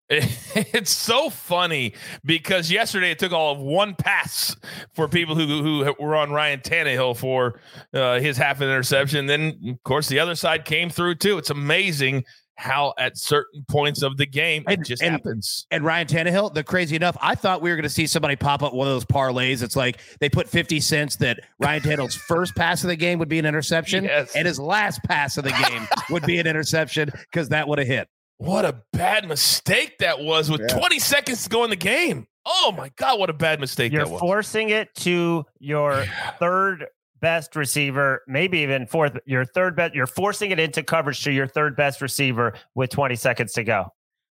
It's 0.56 0.92
so 0.92 1.30
funny 1.30 1.94
because 2.24 2.72
yesterday 2.72 3.12
it 3.12 3.20
took 3.20 3.32
all 3.32 3.52
of 3.54 3.60
one 3.60 3.94
pass 3.94 4.56
for 4.96 5.08
people 5.08 5.36
who 5.36 5.84
who 5.84 5.94
were 6.00 6.16
on 6.16 6.32
Ryan 6.32 6.62
Tannehill 6.62 7.18
for 7.18 7.60
uh, 7.94 8.20
his 8.20 8.38
half 8.38 8.62
an 8.62 8.70
interception. 8.70 9.26
Then, 9.26 9.60
of 9.70 9.84
course, 9.84 10.08
the 10.08 10.20
other 10.20 10.36
side 10.36 10.66
came 10.66 10.90
through 10.90 11.16
too. 11.16 11.38
It's 11.38 11.50
amazing 11.50 12.24
how 12.56 12.94
at 12.98 13.18
certain 13.18 13.64
points 13.70 14.02
of 14.02 14.18
the 14.18 14.26
game 14.26 14.64
it 14.68 14.84
just 14.84 15.02
and, 15.04 15.12
happens. 15.12 15.68
And 15.70 15.84
Ryan 15.86 16.08
Tannehill, 16.08 16.54
the 16.56 16.64
crazy 16.64 16.96
enough, 16.96 17.16
I 17.22 17.36
thought 17.36 17.62
we 17.62 17.70
were 17.70 17.76
going 17.76 17.84
to 17.84 17.90
see 17.90 18.08
somebody 18.08 18.36
pop 18.36 18.64
up 18.64 18.74
one 18.74 18.88
of 18.88 18.94
those 18.94 19.06
parlays. 19.06 19.62
It's 19.62 19.76
like 19.76 20.00
they 20.20 20.30
put 20.30 20.50
50 20.50 20.80
cents 20.80 21.18
that 21.18 21.40
Ryan 21.60 21.82
Tannehill's 21.84 22.16
first 22.28 22.56
pass 22.56 22.84
of 22.84 22.88
the 22.88 22.96
game 22.96 23.20
would 23.20 23.30
be 23.30 23.38
an 23.38 23.46
interception 23.46 24.06
Yes. 24.06 24.36
and 24.36 24.48
his 24.48 24.60
last 24.60 25.04
pass 25.04 25.38
of 25.38 25.44
the 25.44 25.52
game 25.52 25.88
would 26.10 26.24
be 26.26 26.40
an 26.40 26.48
interception 26.48 27.12
because 27.32 27.50
that 27.50 27.68
would 27.68 27.78
have 27.78 27.88
hit. 27.88 28.08
What 28.39 28.65
a 28.65 28.82
bad 28.94 29.27
mistake 29.27 29.98
that 30.00 30.20
was 30.20 30.50
with 30.50 30.62
Yeah. 30.62 30.77
20 30.77 31.00
seconds 31.00 31.44
to 31.44 31.50
go 31.50 31.63
in 31.63 31.70
the 31.70 31.75
game. 31.75 32.27
Oh 32.46 32.74
my 32.77 32.89
God, 32.96 33.20
what 33.20 33.29
a 33.29 33.34
bad 33.34 33.60
mistake 33.60 33.91
You're 33.91 34.06
that 34.06 34.12
was. 34.12 34.20
forcing 34.22 34.70
it 34.70 34.94
to 34.98 35.46
your 35.60 36.06
third 36.39 36.86
best 37.20 37.56
receiver, 37.56 38.22
maybe 38.27 38.60
even 38.60 38.86
fourth. 38.88 39.17
Your 39.25 39.44
third 39.44 39.75
best. 39.75 39.96
You're 39.96 40.06
forcing 40.08 40.51
it 40.51 40.60
into 40.60 40.84
coverage 40.84 41.24
to 41.24 41.32
your 41.32 41.48
third 41.48 41.75
best 41.75 42.00
receiver 42.01 42.53
with 42.75 42.89
20 42.91 43.15
seconds 43.15 43.53
to 43.53 43.63
go. 43.63 43.88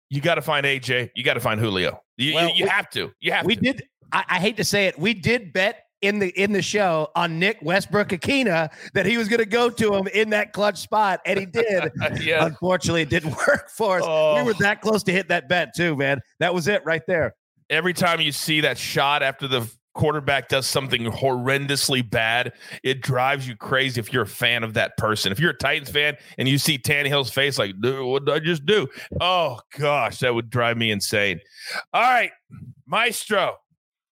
You 0.08 0.20
got 0.20 0.36
to 0.36 0.42
find 0.42 0.64
AJ. 0.64 1.10
You 1.16 1.24
got 1.24 1.34
to 1.34 1.40
find 1.40 1.58
Julio. 1.60 2.00
You, 2.16 2.28
you- 2.28 2.34
Well, 2.36 2.50
you 2.54 2.64
we- 2.64 2.70
have 2.70 2.88
to. 2.90 3.12
You 3.20 3.32
have 3.32 3.44
We 3.44 3.56
to. 3.56 3.60
did. 3.60 3.88
I, 4.12 4.24
I 4.28 4.38
hate 4.38 4.56
to 4.58 4.64
say 4.64 4.86
it. 4.86 4.96
We 4.98 5.14
did 5.14 5.52
bet 5.52 5.82
in 6.02 6.18
the 6.18 6.28
in 6.40 6.52
the 6.52 6.62
show 6.62 7.08
on 7.16 7.38
Nick 7.38 7.58
Westbrook-Ikhine 7.62 8.70
that 8.94 9.06
he 9.06 9.16
was 9.16 9.28
going 9.28 9.40
to 9.40 9.46
go 9.46 9.70
to 9.70 9.94
him 9.94 10.06
in 10.08 10.30
that 10.30 10.52
clutch 10.52 10.78
spot, 10.78 11.20
and 11.24 11.38
he 11.38 11.46
did. 11.46 11.90
yeah. 12.20 12.44
Unfortunately, 12.46 13.02
it 13.02 13.10
didn't 13.10 13.36
work 13.48 13.70
for 13.70 13.98
us. 13.98 14.04
Oh. 14.06 14.36
We 14.36 14.42
were 14.42 14.54
oh. 14.54 14.60
that 14.62 14.80
close 14.80 15.02
to 15.04 15.12
hit 15.12 15.28
that 15.28 15.48
bet 15.48 15.74
too, 15.74 15.96
man. 15.96 16.20
That 16.40 16.54
was 16.54 16.68
it 16.68 16.84
right 16.84 17.02
there. 17.06 17.34
every 17.70 17.94
time 17.94 18.20
you 18.20 18.32
see 18.32 18.60
that 18.60 18.78
shot 18.78 19.22
after 19.22 19.48
the 19.48 19.68
quarterback 19.94 20.48
does 20.48 20.66
something 20.66 21.04
horrendously 21.04 22.08
bad, 22.08 22.52
it 22.84 23.00
drives 23.00 23.48
you 23.48 23.56
crazy 23.56 23.98
if 23.98 24.12
you're 24.12 24.24
a 24.24 24.26
fan 24.26 24.62
of 24.62 24.74
that 24.74 24.96
person. 24.98 25.32
If 25.32 25.40
you're 25.40 25.50
a 25.50 25.56
Titans 25.56 25.90
fan 25.90 26.16
and 26.38 26.46
you 26.48 26.58
see 26.58 26.78
Tannehill's 26.78 27.30
face, 27.30 27.58
like, 27.58 27.80
dude, 27.80 28.04
what 28.06 28.26
did 28.26 28.34
I 28.34 28.38
just 28.38 28.64
do? 28.66 28.86
Oh 29.20 29.58
gosh, 29.76 30.20
that 30.20 30.34
would 30.34 30.50
drive 30.50 30.76
me 30.76 30.90
insane. 30.90 31.40
All 31.92 32.02
right, 32.02 32.30
Maestro, 32.86 33.56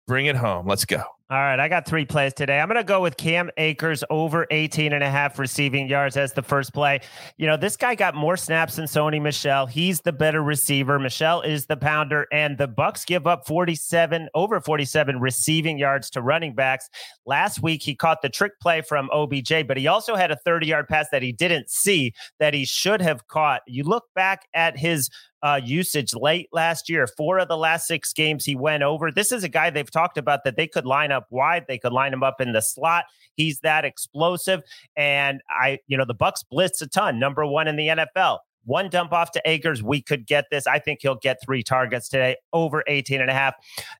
bring 0.08 0.26
it 0.26 0.36
home. 0.36 0.66
Let's 0.66 0.84
go. 0.86 1.04
All 1.30 1.38
right, 1.38 1.58
I 1.58 1.68
got 1.68 1.86
three 1.86 2.04
plays 2.04 2.34
today. 2.34 2.60
I'm 2.60 2.68
going 2.68 2.76
to 2.76 2.84
go 2.84 3.00
with 3.00 3.16
Cam 3.16 3.48
Akers 3.56 4.04
over 4.10 4.46
18 4.50 4.92
and 4.92 5.02
a 5.02 5.08
half 5.08 5.38
receiving 5.38 5.88
yards 5.88 6.18
as 6.18 6.34
the 6.34 6.42
first 6.42 6.74
play. 6.74 7.00
You 7.38 7.46
know, 7.46 7.56
this 7.56 7.78
guy 7.78 7.94
got 7.94 8.14
more 8.14 8.36
snaps 8.36 8.76
than 8.76 8.84
Sony 8.84 9.22
Michel. 9.22 9.64
He's 9.64 10.02
the 10.02 10.12
better 10.12 10.42
receiver. 10.42 10.98
Michel 10.98 11.40
is 11.40 11.64
the 11.64 11.78
pounder 11.78 12.26
and 12.30 12.58
the 12.58 12.68
Bucs 12.68 13.06
give 13.06 13.26
up 13.26 13.46
47 13.46 14.28
over 14.34 14.60
47 14.60 15.18
receiving 15.18 15.78
yards 15.78 16.10
to 16.10 16.20
running 16.20 16.54
backs. 16.54 16.90
Last 17.24 17.62
week 17.62 17.82
he 17.82 17.94
caught 17.94 18.20
the 18.20 18.28
trick 18.28 18.60
play 18.60 18.82
from 18.82 19.08
OBJ, 19.10 19.66
but 19.66 19.78
he 19.78 19.86
also 19.86 20.16
had 20.16 20.30
a 20.30 20.36
30-yard 20.46 20.88
pass 20.88 21.06
that 21.10 21.22
he 21.22 21.32
didn't 21.32 21.70
see 21.70 22.12
that 22.38 22.52
he 22.52 22.66
should 22.66 23.00
have 23.00 23.28
caught. 23.28 23.62
You 23.66 23.84
look 23.84 24.04
back 24.14 24.46
at 24.52 24.78
his 24.78 25.08
uh, 25.44 25.60
usage 25.62 26.14
late 26.14 26.48
last 26.52 26.88
year. 26.88 27.06
Four 27.06 27.38
of 27.38 27.48
the 27.48 27.56
last 27.56 27.86
six 27.86 28.14
games 28.14 28.46
he 28.46 28.56
went 28.56 28.82
over. 28.82 29.12
This 29.12 29.30
is 29.30 29.44
a 29.44 29.48
guy 29.48 29.68
they've 29.68 29.90
talked 29.90 30.16
about 30.16 30.42
that 30.44 30.56
they 30.56 30.66
could 30.66 30.86
line 30.86 31.12
up 31.12 31.26
wide. 31.28 31.66
They 31.68 31.76
could 31.76 31.92
line 31.92 32.14
him 32.14 32.22
up 32.22 32.40
in 32.40 32.52
the 32.52 32.62
slot. 32.62 33.04
He's 33.34 33.60
that 33.60 33.84
explosive. 33.84 34.62
And 34.96 35.42
I, 35.50 35.80
you 35.86 35.98
know, 35.98 36.06
the 36.06 36.14
Bucs 36.14 36.42
blitz 36.50 36.80
a 36.80 36.86
ton, 36.86 37.18
number 37.18 37.44
one 37.44 37.68
in 37.68 37.76
the 37.76 37.88
NFL. 37.88 38.38
One 38.64 38.88
dump 38.88 39.12
off 39.12 39.30
to 39.32 39.42
Akers, 39.44 39.82
we 39.82 40.00
could 40.00 40.26
get 40.26 40.46
this. 40.50 40.66
I 40.66 40.78
think 40.78 41.00
he'll 41.02 41.16
get 41.16 41.36
three 41.44 41.62
targets 41.62 42.08
today, 42.08 42.36
over 42.54 42.82
18 42.86 43.20
and 43.20 43.28
a 43.28 43.34
half. 43.34 43.54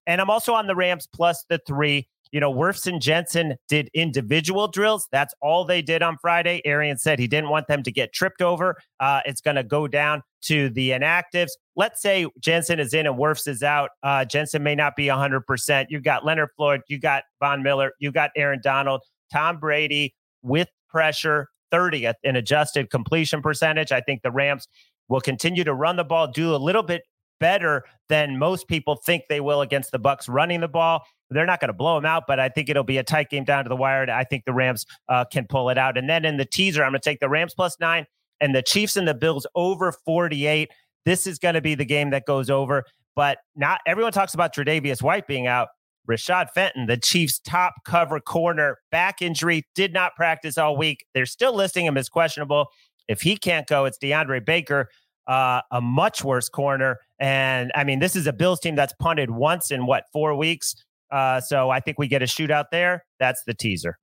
And 0.06 0.22
I'm 0.22 0.30
also 0.30 0.54
on 0.54 0.66
the 0.66 0.74
Rams 0.74 1.06
plus 1.06 1.44
the 1.50 1.60
three. 1.66 2.08
You 2.34 2.40
know, 2.40 2.52
Wirfs 2.52 2.88
and 2.88 3.00
Jensen 3.00 3.54
did 3.68 3.90
individual 3.94 4.66
drills. 4.66 5.06
That's 5.12 5.32
all 5.40 5.64
they 5.64 5.80
did 5.80 6.02
on 6.02 6.18
Friday. 6.20 6.60
Arian 6.64 6.98
said 6.98 7.20
he 7.20 7.28
didn't 7.28 7.48
want 7.48 7.68
them 7.68 7.84
to 7.84 7.92
get 7.92 8.12
tripped 8.12 8.42
over. 8.42 8.74
Uh, 8.98 9.20
it's 9.24 9.40
going 9.40 9.54
to 9.54 9.62
go 9.62 9.86
down 9.86 10.20
to 10.42 10.68
the 10.70 10.90
inactives. 10.90 11.52
Let's 11.76 12.02
say 12.02 12.26
Jensen 12.40 12.80
is 12.80 12.92
in 12.92 13.06
and 13.06 13.16
Wirfs 13.16 13.46
is 13.46 13.62
out. 13.62 13.90
Uh, 14.02 14.24
Jensen 14.24 14.64
may 14.64 14.74
not 14.74 14.96
be 14.96 15.06
100%. 15.06 15.86
You've 15.90 16.02
got 16.02 16.24
Leonard 16.24 16.48
Floyd, 16.56 16.80
you 16.88 16.98
got 16.98 17.22
Von 17.38 17.62
Miller, 17.62 17.92
you 18.00 18.10
got 18.10 18.32
Aaron 18.34 18.60
Donald, 18.60 19.02
Tom 19.32 19.60
Brady 19.60 20.12
with 20.42 20.66
pressure, 20.88 21.50
30th 21.72 22.14
in 22.24 22.34
adjusted 22.34 22.90
completion 22.90 23.42
percentage. 23.42 23.92
I 23.92 24.00
think 24.00 24.22
the 24.22 24.32
Rams 24.32 24.66
will 25.08 25.20
continue 25.20 25.62
to 25.62 25.72
run 25.72 25.94
the 25.94 26.02
ball, 26.02 26.26
do 26.26 26.52
a 26.52 26.56
little 26.56 26.82
bit 26.82 27.02
better 27.40 27.84
than 28.08 28.38
most 28.38 28.68
people 28.68 28.96
think 28.96 29.24
they 29.28 29.40
will 29.40 29.60
against 29.60 29.92
the 29.92 30.00
Bucs 30.00 30.28
running 30.28 30.60
the 30.60 30.68
ball. 30.68 31.04
They're 31.34 31.46
not 31.46 31.60
going 31.60 31.68
to 31.68 31.74
blow 31.74 31.96
them 31.96 32.06
out, 32.06 32.24
but 32.26 32.40
I 32.40 32.48
think 32.48 32.68
it'll 32.68 32.84
be 32.84 32.98
a 32.98 33.02
tight 33.02 33.30
game 33.30 33.44
down 33.44 33.64
to 33.64 33.68
the 33.68 33.76
wire. 33.76 34.10
I 34.10 34.24
think 34.24 34.44
the 34.44 34.52
Rams 34.52 34.86
uh, 35.08 35.24
can 35.24 35.46
pull 35.46 35.70
it 35.70 35.78
out. 35.78 35.98
And 35.98 36.08
then 36.08 36.24
in 36.24 36.36
the 36.36 36.44
teaser, 36.44 36.82
I'm 36.84 36.92
going 36.92 37.00
to 37.00 37.10
take 37.10 37.20
the 37.20 37.28
Rams 37.28 37.54
plus 37.54 37.76
nine 37.80 38.06
and 38.40 38.54
the 38.54 38.62
Chiefs 38.62 38.96
and 38.96 39.06
the 39.06 39.14
Bills 39.14 39.46
over 39.54 39.92
48. 39.92 40.70
This 41.04 41.26
is 41.26 41.38
going 41.38 41.54
to 41.54 41.60
be 41.60 41.74
the 41.74 41.84
game 41.84 42.10
that 42.10 42.24
goes 42.26 42.50
over. 42.50 42.84
But 43.16 43.38
not 43.54 43.80
everyone 43.86 44.12
talks 44.12 44.34
about 44.34 44.54
Tre'Davious 44.54 45.02
White 45.02 45.26
being 45.26 45.46
out. 45.46 45.68
Rashad 46.08 46.50
Fenton, 46.50 46.86
the 46.86 46.96
Chiefs' 46.96 47.38
top 47.38 47.74
cover 47.84 48.20
corner, 48.20 48.78
back 48.90 49.22
injury, 49.22 49.66
did 49.74 49.92
not 49.92 50.14
practice 50.16 50.58
all 50.58 50.76
week. 50.76 51.06
They're 51.14 51.26
still 51.26 51.54
listing 51.54 51.86
him 51.86 51.96
as 51.96 52.08
questionable. 52.08 52.66
If 53.08 53.22
he 53.22 53.36
can't 53.36 53.66
go, 53.66 53.84
it's 53.86 53.98
DeAndre 53.98 54.44
Baker, 54.44 54.88
uh, 55.26 55.62
a 55.70 55.80
much 55.80 56.22
worse 56.22 56.48
corner. 56.48 56.98
And 57.18 57.72
I 57.74 57.84
mean, 57.84 58.00
this 58.00 58.16
is 58.16 58.26
a 58.26 58.32
Bills 58.32 58.60
team 58.60 58.74
that's 58.74 58.92
punted 59.00 59.30
once 59.30 59.70
in 59.70 59.86
what, 59.86 60.04
four 60.12 60.34
weeks? 60.34 60.74
Uh, 61.10 61.40
so 61.40 61.70
I 61.70 61.80
think 61.80 61.98
we 61.98 62.08
get 62.08 62.22
a 62.22 62.26
shootout 62.26 62.66
there. 62.70 63.04
That's 63.18 63.42
the 63.46 63.54
teaser. 63.54 63.98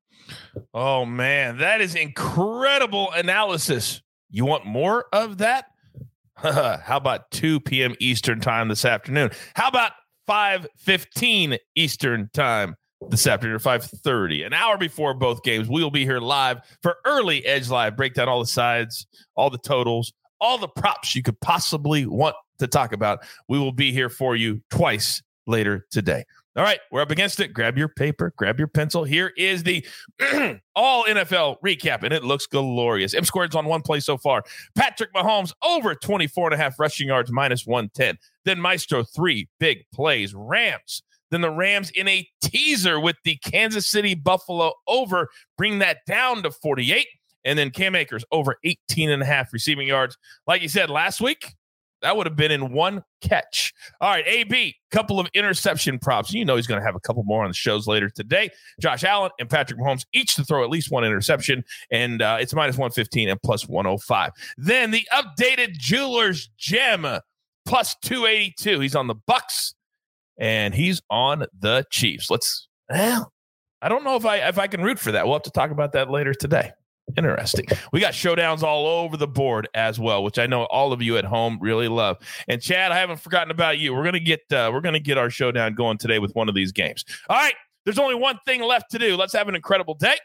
Oh 0.74 1.06
man, 1.06 1.58
that 1.58 1.82
is 1.82 1.96
incredible 1.96 3.12
analysis. 3.12 4.02
You 4.30 4.46
want 4.46 4.66
more 4.66 5.06
of 5.12 5.40
that? 5.40 5.66
How 6.36 6.98
about 6.98 7.30
2 7.32 7.60
p.m. 7.62 7.96
Eastern 8.00 8.40
time 8.40 8.70
this 8.70 8.86
afternoon? 8.86 9.32
How 9.56 9.68
about 9.68 9.92
5:15 10.28 11.58
Eastern 11.76 12.30
time 12.34 12.76
this 13.10 13.28
afternoon, 13.28 13.56
or 13.56 13.60
5:30, 13.60 14.46
an 14.46 14.54
hour 14.54 14.78
before 14.78 15.14
both 15.14 15.44
games? 15.44 15.68
We 15.68 15.84
will 15.84 15.92
be 15.92 16.06
here 16.06 16.20
live 16.20 16.62
for 16.82 16.98
early 17.06 17.46
Edge 17.46 17.70
Live. 17.70 17.98
Break 17.98 18.14
down 18.14 18.30
all 18.30 18.40
the 18.40 18.48
sides, 18.48 19.06
all 19.36 19.50
the 19.50 19.60
totals, 19.60 20.14
all 20.40 20.58
the 20.58 20.68
props 20.68 21.16
you 21.16 21.22
could 21.22 21.40
possibly 21.42 22.06
want 22.06 22.36
to 22.60 22.68
talk 22.68 22.94
about. 22.94 23.24
We 23.50 23.60
will 23.60 23.72
be 23.74 23.92
here 23.92 24.10
for 24.10 24.36
you 24.36 24.62
twice 24.72 25.22
later 25.48 25.86
today. 25.92 26.26
All 26.58 26.64
right, 26.64 26.80
we're 26.92 27.02
up 27.02 27.12
against 27.12 27.40
it. 27.40 27.54
Grab 27.54 27.78
your 27.78 27.88
paper, 27.88 28.34
grab 28.36 28.60
your 28.60 28.68
pencil. 28.68 29.06
Here 29.06 29.32
is 29.38 29.64
the 29.64 29.86
all 30.76 31.06
NFL 31.06 31.62
recap, 31.66 32.04
and 32.04 32.14
it 32.14 32.26
looks 32.26 32.46
glorious. 32.46 33.14
M 33.14 33.24
squared's 33.24 33.56
on 33.56 33.66
one 33.66 33.82
play 33.82 34.02
so 34.02 34.18
far. 34.18 34.44
Patrick 34.76 35.14
Mahomes 35.14 35.54
over 35.64 35.96
24 35.96 36.48
and 36.48 36.54
a 36.54 36.58
half 36.58 36.78
rushing 36.78 37.08
yards, 37.08 37.32
minus 37.32 37.66
110. 37.66 38.18
Then 38.44 38.60
Maestro, 38.60 39.04
three 39.04 39.48
big 39.60 39.86
plays. 39.94 40.34
Rams. 40.36 41.04
Then 41.30 41.40
the 41.40 41.50
Rams 41.50 41.90
in 41.92 42.10
a 42.10 42.28
teaser 42.44 43.00
with 43.00 43.16
the 43.24 43.38
Kansas 43.38 43.88
City 43.88 44.14
Buffalo 44.14 44.74
over, 44.88 45.30
bring 45.58 45.80
that 45.80 46.00
down 46.06 46.44
to 46.44 46.52
48. 46.52 47.08
And 47.46 47.58
then 47.58 47.72
Cam 47.72 47.96
Akers 47.96 48.26
over 48.32 48.58
18 48.64 49.10
and 49.10 49.24
a 49.24 49.26
half 49.26 49.54
receiving 49.54 49.88
yards. 49.88 50.18
Like 50.46 50.62
you 50.62 50.68
said 50.68 50.90
last 50.90 51.22
week, 51.22 51.56
that 52.02 52.18
would 52.18 52.26
have 52.26 52.36
been 52.36 52.52
in 52.52 52.72
one 52.72 53.04
catch. 53.22 53.74
All 54.00 54.10
right, 54.10 54.26
AB, 54.28 54.76
couple 54.92 55.20
of 55.20 55.28
interception 55.34 56.00
props. 56.00 56.34
You 56.34 56.46
know 56.46 56.56
he's 56.56 56.68
going 56.68 56.80
to 56.80 56.86
have 56.86 56.96
a 56.96 57.00
couple 57.00 57.24
more 57.24 57.44
on 57.44 57.50
the 57.50 57.56
shows 57.56 57.88
later 57.88 58.10
today. 58.10 58.50
Josh 58.80 59.04
Allen 59.04 59.32
and 59.40 59.50
Patrick 59.50 59.80
Mahomes 59.80 60.06
each 60.14 60.36
to 60.36 60.44
throw 60.44 60.64
at 60.64 60.70
least 60.70 60.92
one 60.92 61.04
interception, 61.04 61.64
and 61.92 62.22
uh, 62.22 62.38
it's 62.40 62.54
minus 62.54 62.78
115 62.78 63.30
and 63.30 63.42
plus 63.42 63.68
105. 63.68 64.32
Then 64.58 64.92
the 64.92 65.08
updated 65.14 65.74
Jewelers 65.74 66.50
Gem 66.58 67.06
plus 67.66 67.96
282. 68.02 68.80
He's 68.80 68.96
on 68.96 69.08
the 69.08 69.16
Bucs 69.16 69.74
and 70.38 70.74
he's 70.74 71.02
on 71.10 71.46
the 71.60 71.86
Chiefs. 71.92 72.30
Let's 72.30 72.68
well, 72.90 73.32
I 73.82 73.90
don't 73.90 74.04
know 74.04 74.16
if 74.16 74.26
I 74.26 74.38
if 74.48 74.60
I 74.60 74.68
can 74.68 74.82
root 74.82 75.00
for 75.00 75.12
that. 75.12 75.26
We'll 75.26 75.36
have 75.36 75.44
to 75.44 75.52
talk 75.52 75.72
about 75.72 75.94
that 75.94 76.10
later 76.10 76.34
today. 76.34 76.72
Interesting. 77.18 77.66
We 77.92 78.00
got 78.00 78.14
showdowns 78.14 78.64
all 78.64 78.86
over 78.86 79.18
the 79.18 79.28
board 79.28 79.68
as 79.74 80.00
well, 80.00 80.24
which 80.24 80.40
I 80.40 80.48
know 80.48 80.64
all 80.66 80.94
of 80.94 81.02
you 81.02 81.18
at 81.18 81.26
home 81.26 81.58
really 81.62 81.88
love. 81.88 82.18
And 82.48 82.62
Chad, 82.62 82.92
I 82.92 82.98
haven't 82.98 83.20
forgotten 83.20 83.52
about 83.52 83.80
you. 83.80 83.94
We're 83.94 84.04
gonna 84.04 84.20
get 84.20 84.42
uh, 84.52 84.70
we're 84.74 84.82
gonna 84.82 85.00
get 85.00 85.18
our 85.18 85.30
showdown 85.30 85.76
going 85.76 85.98
today 85.98 86.20
with 86.20 86.34
one 86.36 86.50
of 86.50 86.56
these 86.56 86.72
games. 86.72 87.06
All 87.30 87.38
right, 87.38 87.56
there's 87.86 88.00
only 88.00 88.16
one 88.16 88.40
thing 88.46 88.62
left 88.62 88.92
to 88.92 89.00
do. 89.00 89.16
Let's 89.16 89.34
have 89.34 89.48
an 89.48 89.56
incredible 89.56 89.96
day. 89.96 90.16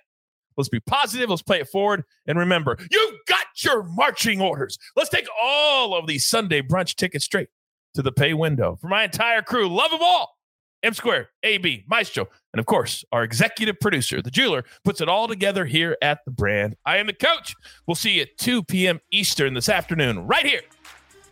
Let's 0.56 0.68
be 0.68 0.80
positive. 0.80 1.28
Let's 1.28 1.42
play 1.42 1.60
it 1.60 1.68
forward. 1.68 2.04
And 2.26 2.38
remember, 2.38 2.78
you've 2.90 3.14
got 3.26 3.46
your 3.62 3.82
marching 3.82 4.40
orders. 4.40 4.78
Let's 4.96 5.10
take 5.10 5.26
all 5.42 5.94
of 5.94 6.06
these 6.06 6.26
Sunday 6.26 6.62
brunch 6.62 6.94
tickets 6.96 7.24
straight 7.24 7.48
to 7.94 8.02
the 8.02 8.12
pay 8.12 8.34
window. 8.34 8.76
For 8.80 8.88
my 8.88 9.04
entire 9.04 9.42
crew, 9.42 9.68
love 9.68 9.90
them 9.90 10.00
all. 10.02 10.35
M 10.82 10.94
Square, 10.94 11.30
AB, 11.42 11.84
Maestro, 11.88 12.28
and 12.52 12.60
of 12.60 12.66
course, 12.66 13.04
our 13.10 13.24
executive 13.24 13.80
producer, 13.80 14.22
the 14.22 14.30
jeweler, 14.30 14.64
puts 14.84 15.00
it 15.00 15.08
all 15.08 15.26
together 15.26 15.64
here 15.64 15.96
at 16.02 16.24
the 16.24 16.30
brand. 16.30 16.76
I 16.84 16.98
am 16.98 17.06
the 17.06 17.12
coach. 17.12 17.54
We'll 17.86 17.94
see 17.94 18.12
you 18.12 18.22
at 18.22 18.36
2 18.38 18.64
p.m. 18.64 19.00
Eastern 19.10 19.54
this 19.54 19.68
afternoon, 19.68 20.26
right 20.26 20.44
here 20.44 20.62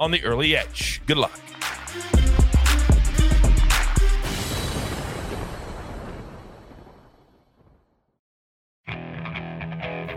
on 0.00 0.10
the 0.10 0.24
early 0.24 0.56
edge. 0.56 1.00
Good 1.06 1.18
luck. 1.18 1.38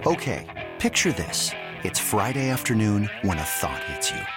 Okay, 0.06 0.70
picture 0.80 1.12
this. 1.12 1.52
It's 1.84 2.00
Friday 2.00 2.50
afternoon 2.50 3.10
when 3.24 3.38
a 3.38 3.44
thought 3.44 3.84
hits 3.84 4.10
you. 4.10 4.37